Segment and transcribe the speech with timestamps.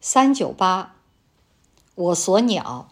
[0.00, 0.94] 三九八，
[1.96, 2.88] 我所鸟。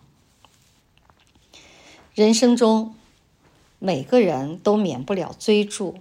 [2.15, 2.97] 人生中，
[3.79, 6.01] 每个人都免不了追逐，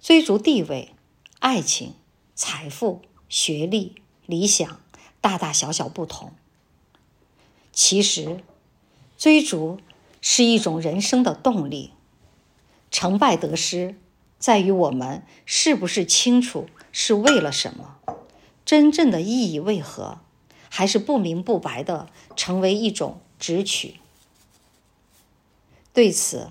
[0.00, 0.92] 追逐地位、
[1.38, 1.94] 爱情、
[2.34, 4.80] 财富、学历、理想，
[5.20, 6.32] 大大小小不同。
[7.72, 8.42] 其实，
[9.16, 9.78] 追逐
[10.20, 11.92] 是一种人生的动力。
[12.90, 13.94] 成败得失，
[14.40, 17.98] 在于我们是不是清楚是为了什么，
[18.68, 20.18] 真正的意义为何，
[20.68, 23.94] 还是不明不白的成为一种直取。
[25.94, 26.50] 对此，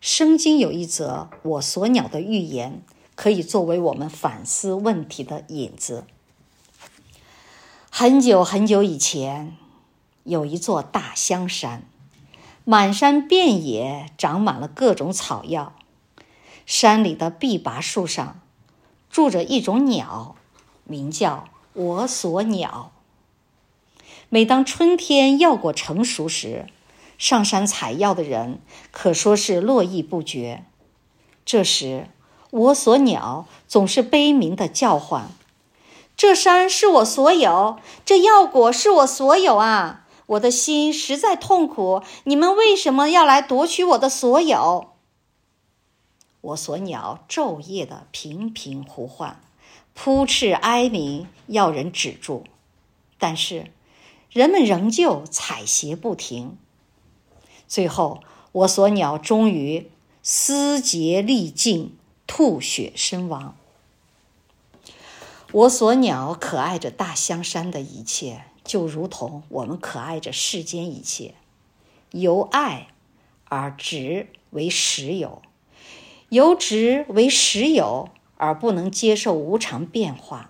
[0.00, 2.82] 圣经》有一则“我所鸟”的寓言，
[3.14, 6.06] 可以作为我们反思问题的引子。
[7.90, 9.54] 很久很久以前，
[10.24, 11.82] 有一座大香山，
[12.64, 15.74] 满山遍野长满了各种草药。
[16.64, 18.40] 山里的碧拔树上，
[19.10, 20.34] 住着一种鸟，
[20.84, 21.46] 名叫
[21.78, 22.90] 我所鸟。
[24.30, 26.66] 每当春天药果成熟时，
[27.16, 30.64] 上山采药的人可说是络绎不绝。
[31.44, 32.08] 这时，
[32.50, 35.30] 我所鸟总是悲鸣地叫唤
[36.16, 40.04] ：“这山是我所有，这药果是我所有啊！
[40.26, 44.88] 我的心实在痛苦，你们为什么要来夺取我的所有？”
[46.42, 49.40] 我所鸟昼夜的频频呼唤，
[50.00, 52.44] 扑翅哀鸣，要人止住。
[53.18, 53.72] 但是，
[54.30, 56.56] 人们仍旧采撷不停。
[57.66, 59.90] 最后，我所鸟终于
[60.22, 63.56] 嘶竭力尽，吐血身亡。
[65.50, 71.34] 我所鸟可爱着大香山的一切，就如同我们可爱着世间一切，
[72.12, 72.86] 由爱
[73.46, 75.42] 而执为实有。
[76.28, 80.48] 由执为实有，而不能接受无常变化；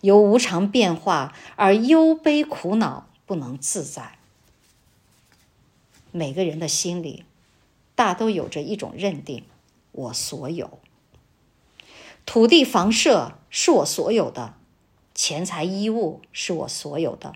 [0.00, 4.18] 由无常变化而忧悲苦恼，不能自在。
[6.10, 7.24] 每个人的心里，
[7.94, 9.44] 大都有着一种认定：
[9.92, 10.78] 我所有。
[12.24, 14.54] 土地房舍是我所有的，
[15.14, 17.34] 钱财衣物是我所有的，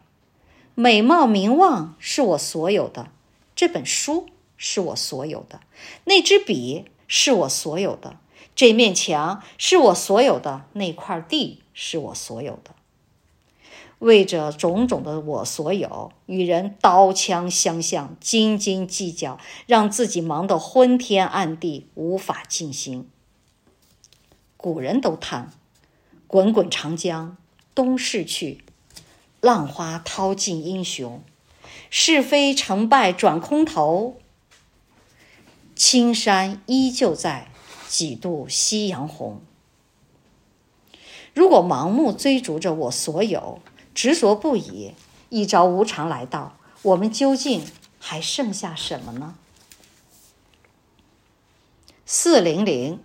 [0.74, 3.12] 美貌名望是我所有的，
[3.54, 5.60] 这本书是我所有的，
[6.04, 6.86] 那支笔。
[7.12, 8.20] 是我所有的，
[8.54, 12.74] 这面墙是我所有的，那块地是我所有的。
[14.00, 23.08] 为着种种的我所有，与人刀枪相向，斤斤计较，让自己忙得昏天暗地，无法静心。
[24.56, 25.52] 古人都叹
[26.26, 27.36] ：“滚滚长江
[27.74, 28.64] 东逝去，
[29.40, 31.22] 浪花淘尽英雄。
[31.90, 34.16] 是非成败转空头。”
[35.76, 37.50] 青山依旧在，
[37.90, 39.40] 几度夕阳红。
[41.34, 43.58] 如果盲目追逐着我所有，
[43.92, 44.92] 执着不已，
[45.28, 47.66] 一朝无常来到，我们究竟
[47.98, 49.34] 还剩下什么呢？
[52.06, 53.00] 四零零，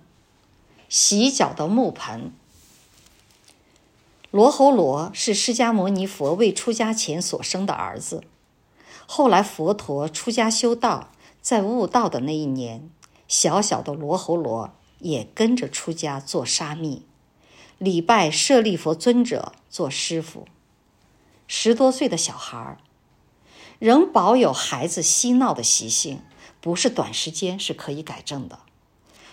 [0.87, 2.31] 洗脚的木盆。
[4.29, 8.23] 罗侯罗是释迦牟尼佛未出家前所生的儿子，
[9.07, 11.09] 后来佛陀出家修道。
[11.41, 12.89] 在悟道的那一年，
[13.27, 17.03] 小小的罗侯罗也跟着出家做沙弥，
[17.77, 20.47] 礼拜舍利弗尊者做师父。
[21.47, 22.77] 十多岁的小孩儿，
[23.79, 26.21] 仍保有孩子嬉闹的习性，
[26.59, 28.59] 不是短时间是可以改正的。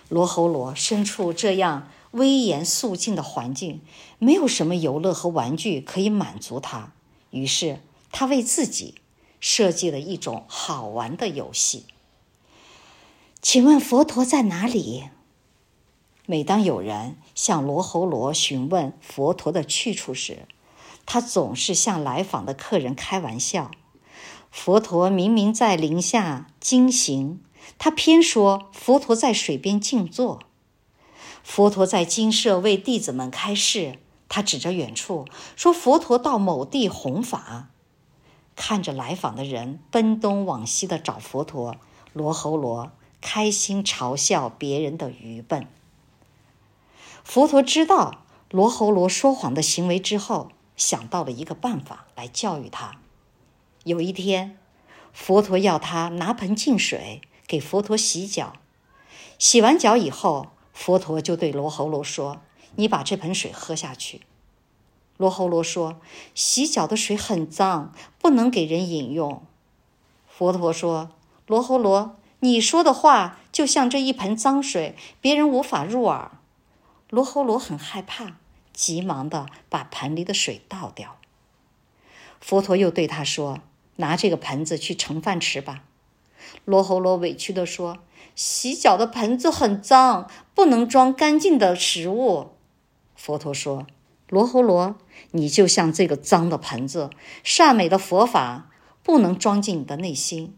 [0.09, 3.81] 罗侯罗身处这样威严肃静的环境，
[4.19, 6.93] 没有什么游乐和玩具可以满足他，
[7.31, 7.81] 于是
[8.11, 8.97] 他为自己
[9.41, 11.87] 设计了一种好玩的游戏。
[13.43, 15.11] 请问佛陀在哪里？
[16.27, 20.47] 每当有人向罗侯罗询问佛陀的去处时，
[21.05, 23.73] 他总是向来访的客人开玩笑
[24.53, 27.41] ：“佛陀明明在林下经行，
[27.79, 30.39] 他偏说佛陀在水边静坐。
[31.43, 33.99] 佛陀在精舍为弟子们开示，
[34.29, 35.27] 他指着远处
[35.57, 37.71] 说佛陀到某地弘法。”
[38.55, 41.75] 看着来访的人奔东往西的找佛陀，
[42.13, 42.93] 罗侯罗。
[43.23, 45.67] 开心嘲笑别人的愚笨。
[47.25, 52.97] 佛陀知道罗喉罗说谎的行为之后，想到了一个办法来教育他。
[53.85, 54.59] 有一天，
[55.13, 58.55] 佛陀要他拿盆净水给佛陀洗脚。
[59.39, 62.41] 洗完脚以后，佛陀就对罗喉罗说
[62.77, 64.23] ：“你把这盆水喝下去。”
[65.17, 66.01] 罗喉罗说
[66.35, 69.43] ：“洗脚的水很脏，不能给人饮用。”
[70.27, 71.11] 佛陀说
[71.47, 76.33] ：“罗喉罗。”你说的话就像这一盆脏水，别人无法入耳。
[77.09, 78.39] 罗睺罗很害怕，
[78.73, 81.19] 急忙地把盆里的水倒掉。
[82.41, 83.61] 佛陀又对他说
[83.97, 85.85] ：“拿这个盆子去盛饭吃吧。”
[86.67, 87.99] 罗睺罗委屈地说
[88.35, 92.57] ：“洗脚的盆子很脏，不能装干净的食物。”
[93.15, 93.87] 佛陀说
[94.29, 94.97] ：“罗睺罗，
[95.31, 97.11] 你就像这个脏的盆子，
[97.45, 98.69] 善美的佛法
[99.05, 100.57] 不能装进你的内心。”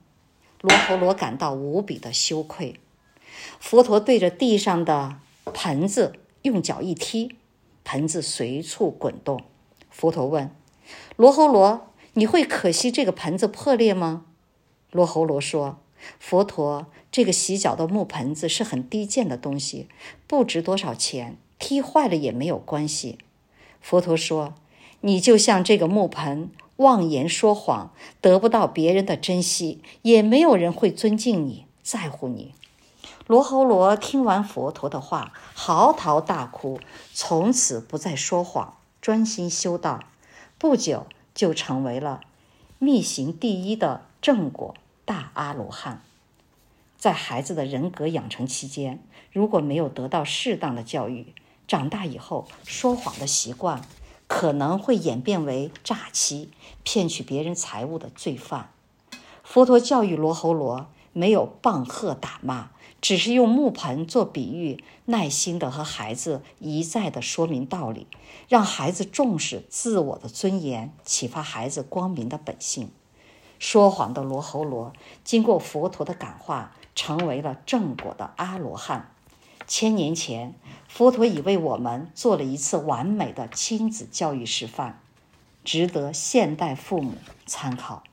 [0.64, 2.80] 罗侯罗感到无比的羞愧。
[3.60, 5.18] 佛陀对着地上的
[5.52, 7.36] 盆子用脚一踢，
[7.84, 9.42] 盆子随处滚动。
[9.90, 10.50] 佛陀问。
[11.16, 14.24] 罗侯罗，你会可惜这个盆子破裂吗？
[14.90, 15.80] 罗侯罗说
[16.18, 19.88] ：“佛陀，这个洗脚的木盆子是很低贱的东西，
[20.26, 23.18] 不值多少钱，踢坏了也没有关系。”
[23.82, 24.54] 佛陀说
[25.02, 32.54] ：“你就像这个木盆，妄言说谎，得不到别人的珍惜，也没有人会尊敬你，在乎你。”
[33.26, 36.78] 罗侯罗听完佛陀的话，嚎啕大哭，
[37.14, 40.00] 从此不再说谎，专心修道。
[40.58, 42.20] 不久就成为了
[42.78, 44.74] 密行第一的正果
[45.04, 46.02] 大阿罗汉。
[46.98, 51.34] 在孩子的人格养成期间，如果没有得到适当的教育，
[51.66, 53.82] 长大以后说谎的习惯
[54.26, 56.50] 可能会演变为诈欺、
[56.82, 58.70] 骗取别人财物的罪犯。
[59.42, 62.70] 佛陀教育罗睺罗，没有棒喝打骂。
[63.00, 68.06] 只是用木盆做比喻，耐心地和孩子一再地说明道理，
[68.48, 72.90] 让孩子重视自我的尊严，启发孩子光明的本性。
[73.58, 79.13] 说谎的罗睺罗经过佛陀的感化，成为了正果的阿罗汉。
[79.76, 80.54] 千年前，
[80.86, 85.00] 佛陀已为我们做了一次完美的亲子教育示范，
[85.64, 88.04] 值得现代父母参考。